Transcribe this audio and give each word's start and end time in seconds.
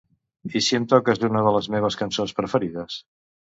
I 0.59 0.61
si 0.67 0.77
em 0.77 0.87
toques 0.93 1.21
una 1.29 1.45
de 1.49 1.53
les 1.57 1.69
meves 1.75 2.01
cançons 2.01 2.35
preferides? 2.43 3.01